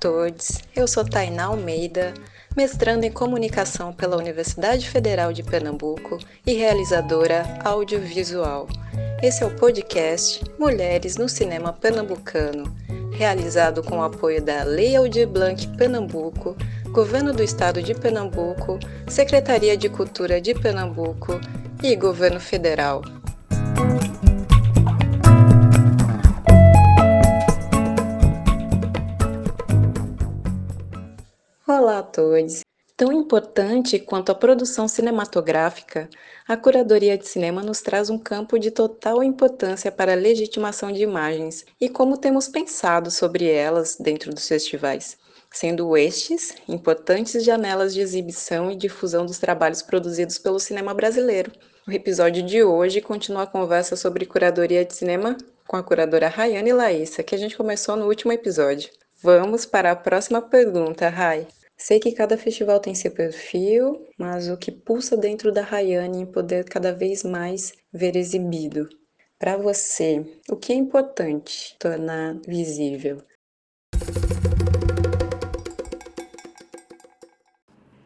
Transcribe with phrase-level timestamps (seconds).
[0.00, 2.14] todos, eu sou Tainá Almeida,
[2.56, 8.68] mestrando em comunicação pela Universidade Federal de Pernambuco e realizadora audiovisual.
[9.22, 12.72] Esse é o podcast Mulheres no Cinema Pernambucano,
[13.12, 16.56] realizado com o apoio da Lei Aldir Blanc Pernambuco,
[16.90, 18.78] Governo do Estado de Pernambuco,
[19.08, 21.40] Secretaria de Cultura de Pernambuco
[21.82, 23.02] e Governo Federal.
[31.70, 32.60] Olá a todos!
[32.96, 36.08] Tão importante quanto a produção cinematográfica,
[36.48, 41.02] a curadoria de cinema nos traz um campo de total importância para a legitimação de
[41.02, 45.18] imagens e como temos pensado sobre elas dentro dos festivais,
[45.50, 51.52] sendo estes importantes janelas de exibição e difusão dos trabalhos produzidos pelo cinema brasileiro.
[51.86, 56.72] O episódio de hoje continua a conversa sobre curadoria de cinema com a curadora Rayane
[56.72, 58.88] Laísa, que a gente começou no último episódio.
[59.22, 61.46] Vamos para a próxima pergunta, Ray.
[61.80, 66.26] Sei que cada festival tem seu perfil, mas o que pulsa dentro da Rayane em
[66.26, 68.88] poder cada vez mais ver exibido?
[69.38, 73.18] Para você, o que é importante tornar visível?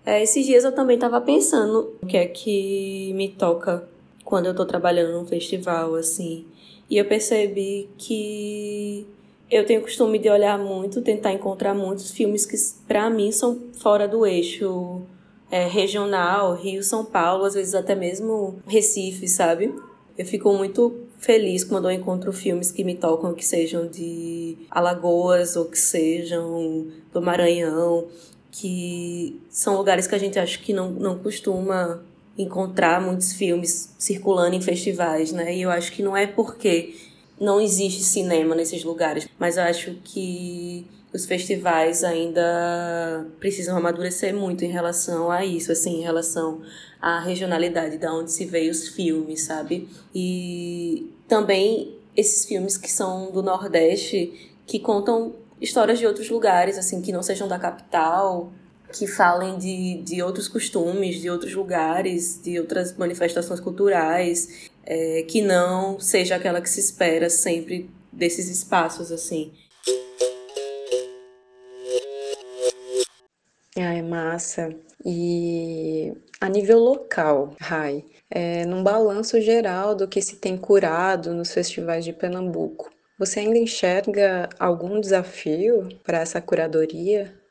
[0.04, 3.88] É, esses dias eu também estava pensando o que é que me toca
[4.22, 6.46] quando eu estou trabalhando num festival, assim.
[6.90, 9.06] E eu percebi que
[9.52, 12.56] eu tenho o costume de olhar muito, tentar encontrar muitos filmes que,
[12.88, 15.02] para mim, são fora do eixo
[15.50, 19.74] é, regional, Rio, São Paulo, às vezes até mesmo Recife, sabe?
[20.16, 25.54] Eu fico muito feliz quando eu encontro filmes que me tocam, que sejam de Alagoas
[25.54, 28.06] ou que sejam do Maranhão,
[28.50, 32.02] que são lugares que a gente acha que não, não costuma
[32.38, 35.54] encontrar muitos filmes circulando em festivais, né?
[35.54, 36.94] E eu acho que não é porque
[37.40, 44.64] não existe cinema nesses lugares, mas eu acho que os festivais ainda precisam amadurecer muito
[44.64, 46.62] em relação a isso, assim, em relação
[47.00, 49.88] à regionalidade da onde se vê os filmes, sabe?
[50.14, 57.02] E também esses filmes que são do Nordeste, que contam histórias de outros lugares, assim,
[57.02, 58.50] que não sejam da capital,
[58.92, 65.40] que falem de, de outros costumes, de outros lugares, de outras manifestações culturais é, que
[65.40, 69.52] não seja aquela que se espera sempre desses espaços assim.
[73.76, 74.74] Ah, é massa.
[75.04, 81.52] E a nível local, Rai, é, num balanço geral do que se tem curado nos
[81.52, 87.41] festivais de Pernambuco, você ainda enxerga algum desafio para essa curadoria?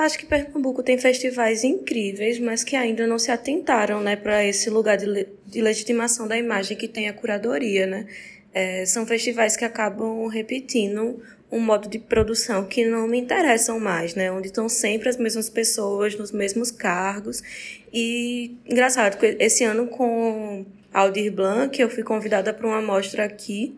[0.00, 4.68] Acho que Pernambuco tem festivais incríveis, mas que ainda não se atentaram, né, para esse
[4.70, 8.06] lugar de, le de, legitimação da imagem que tem a curadoria, né?
[8.52, 11.22] É, são festivais que acabam repetindo
[11.52, 14.30] um modo de produção que não me interessam mais, né?
[14.30, 17.42] Onde estão sempre as mesmas pessoas nos mesmos cargos.
[17.92, 23.76] E engraçado, esse ano com Aldir Blanc, eu fui convidada para uma mostra aqui.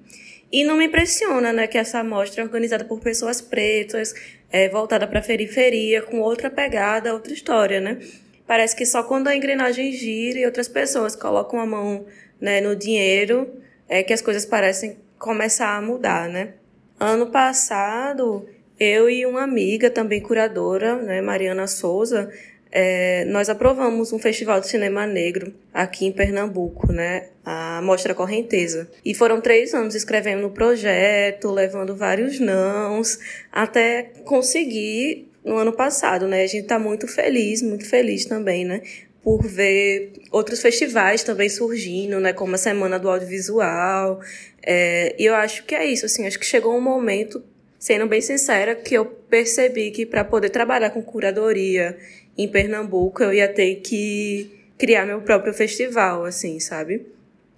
[0.52, 4.14] E não me impressiona, né, que essa mostra é organizada por pessoas pretas,
[4.52, 7.98] é, voltada para a periferia, com outra pegada, outra história, né?
[8.46, 12.04] Parece que só quando a engrenagem gira e outras pessoas colocam a mão
[12.40, 13.50] né, no dinheiro
[13.88, 16.54] é que as coisas parecem começar a mudar, né?
[17.00, 18.46] Ano passado,
[18.78, 22.30] eu e uma amiga, também curadora, né, Mariana Souza,
[22.74, 27.28] é, nós aprovamos um festival de cinema negro aqui em Pernambuco, né?
[27.44, 28.90] A Mostra Correnteza.
[29.04, 33.18] E foram três anos escrevendo no projeto, levando vários nãos,
[33.52, 36.44] até conseguir no ano passado, né?
[36.44, 38.80] A gente está muito feliz, muito feliz também, né?
[39.22, 42.32] Por ver outros festivais também surgindo, né?
[42.32, 44.18] Como a Semana do Audiovisual.
[44.62, 47.44] É, e eu acho que é isso, assim, acho que chegou um momento,
[47.78, 51.98] sendo bem sincera, que eu percebi que para poder trabalhar com curadoria
[52.36, 57.06] em Pernambuco, eu ia ter que criar meu próprio festival, assim, sabe?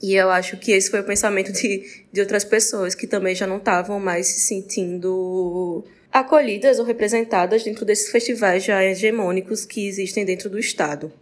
[0.02, 3.46] E eu acho que esse foi o pensamento de, de outras pessoas que também já
[3.46, 10.25] não estavam mais se sentindo acolhidas ou representadas dentro desses festivais já hegemônicos que existem
[10.25, 11.12] dentro do Estado.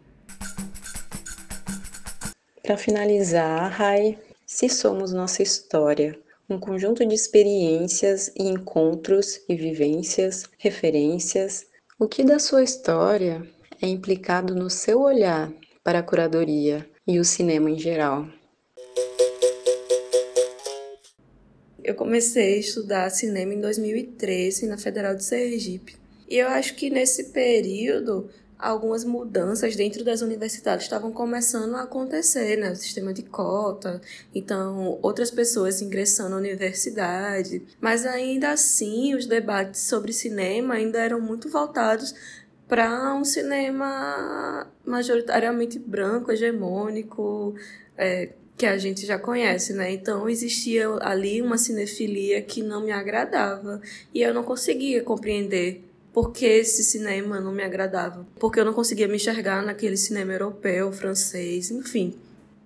[2.62, 6.19] Para finalizar, Rai, se somos nossa história,
[6.49, 11.67] um conjunto de experiências e encontros e vivências, referências,
[12.02, 13.49] o que da sua história
[13.81, 15.52] é implicado no seu olhar
[15.84, 18.26] para a curadoria e o cinema em geral?
[21.84, 25.94] Eu comecei a estudar cinema em 2013 na Federal de Sergipe.
[26.28, 28.28] E eu acho que nesse período
[28.62, 32.70] algumas mudanças dentro das universidades estavam começando a acontecer, né?
[32.70, 34.00] O sistema de cota,
[34.32, 41.20] então outras pessoas ingressando na universidade, mas ainda assim os debates sobre cinema ainda eram
[41.20, 42.14] muito voltados
[42.69, 47.55] para um cinema majoritariamente branco, hegemônico,
[47.99, 49.93] é, que a gente já conhece, né?
[49.93, 53.81] Então existia ali uma cinefilia que não me agradava
[54.14, 55.82] e eu não conseguia compreender
[56.12, 60.93] porque esse cinema não me agradava, porque eu não conseguia me enxergar naquele cinema europeu,
[60.93, 62.14] francês, enfim.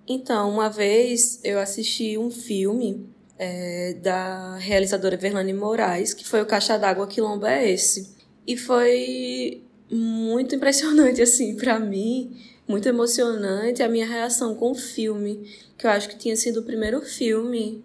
[0.07, 3.07] Então, uma vez eu assisti um filme
[3.37, 8.15] é, da realizadora Verlane Moraes, que foi o Caixa d'Água Quilombo é esse.
[8.45, 15.49] E foi muito impressionante, assim, para mim, muito emocionante a minha reação com o filme,
[15.77, 17.83] que eu acho que tinha sido o primeiro filme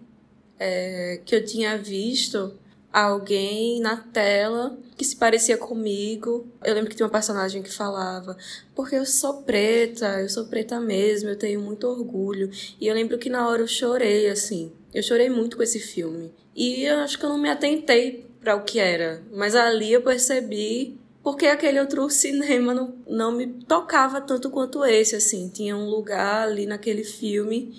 [0.59, 2.53] é, que eu tinha visto
[2.93, 6.47] alguém na tela que se parecia comigo.
[6.63, 8.37] Eu lembro que tinha uma personagem que falava:
[8.75, 12.51] Porque eu sou preta, eu sou preta mesmo, eu tenho muito orgulho.
[12.79, 14.71] E eu lembro que na hora eu chorei, assim.
[14.93, 16.31] Eu chorei muito com esse filme.
[16.55, 19.23] E eu acho que eu não me atentei para o que era.
[19.33, 25.15] Mas ali eu percebi porque aquele outro cinema não, não me tocava tanto quanto esse,
[25.15, 25.49] assim.
[25.49, 27.73] Tinha um lugar ali naquele filme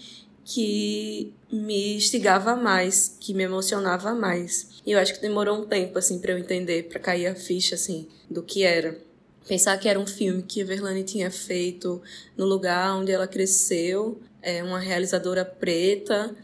[0.45, 4.74] que me instigava mais, que me emocionava mais.
[4.87, 7.75] E eu acho que demorou um tempo, assim, para eu entender, para cair a ficha,
[7.75, 8.99] assim, do que era.
[9.47, 12.03] Pensar que era um filme que a Verlane tinha feito
[12.37, 16.35] no lugar onde ela cresceu, é uma realizadora preta,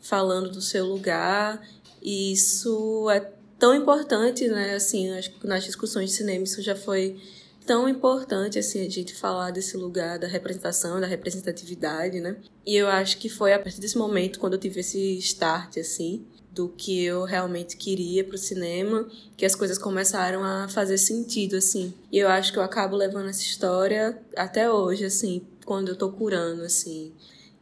[0.00, 1.66] falando do seu lugar,
[2.02, 6.76] e isso é tão importante, né, assim, acho que nas discussões de cinema isso já
[6.76, 7.18] foi
[7.66, 12.36] tão importante assim a gente falar desse lugar da representação, da representatividade, né?
[12.64, 16.24] E eu acho que foi a partir desse momento quando eu tive esse start assim
[16.56, 19.06] do que eu realmente queria pro cinema,
[19.36, 21.92] que as coisas começaram a fazer sentido assim.
[22.10, 26.10] E eu acho que eu acabo levando essa história até hoje assim, quando eu tô
[26.10, 27.12] curando assim.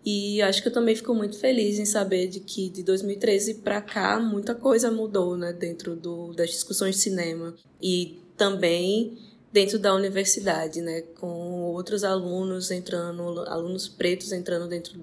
[0.07, 3.81] E acho que eu também fico muito feliz em saber de que de 2013 para
[3.81, 7.53] cá muita coisa mudou, né, dentro do, das discussões de cinema.
[7.83, 9.19] E também
[9.53, 14.99] dentro da universidade, né, com outros alunos entrando, alunos pretos entrando dentro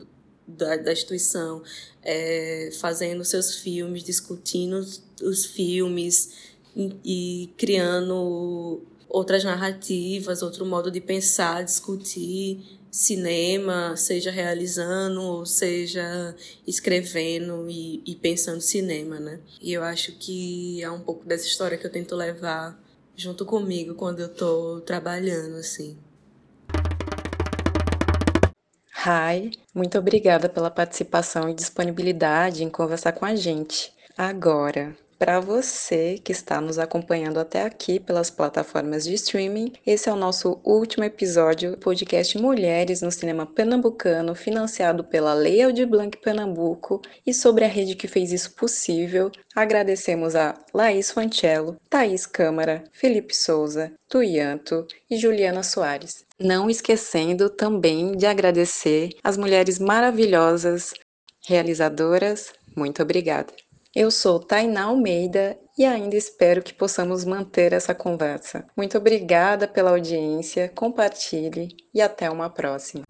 [0.57, 1.63] da, da instituição,
[2.03, 4.85] é, fazendo seus filmes, discutindo
[5.21, 15.21] os filmes e, e criando outras narrativas, outro modo de pensar, discutir cinema, seja realizando,
[15.21, 16.35] ou seja
[16.67, 19.39] escrevendo e, e pensando cinema, né?
[19.61, 22.77] E eu acho que é um pouco dessa história que eu tento levar
[23.15, 25.97] junto comigo quando eu tô trabalhando, assim.
[29.03, 33.91] Hi, muito obrigada pela participação e disponibilidade em conversar com a gente.
[34.17, 40.11] Agora, para você que está nos acompanhando até aqui pelas plataformas de streaming, esse é
[40.11, 46.17] o nosso último episódio do podcast Mulheres no Cinema Pernambucano, financiado pela Lei Aldir Blanc
[46.17, 47.03] Pernambuco.
[47.23, 53.35] E sobre a rede que fez isso possível, agradecemos a Laís Fancello, Thaís Câmara, Felipe
[53.35, 56.25] Souza, Tuianto e Juliana Soares.
[56.39, 60.95] Não esquecendo também de agradecer as mulheres maravilhosas
[61.45, 62.51] realizadoras.
[62.75, 63.53] Muito obrigada.
[63.93, 68.65] Eu sou Tainá Almeida e ainda espero que possamos manter essa conversa.
[68.75, 73.03] Muito obrigada pela audiência, compartilhe e até uma próxima.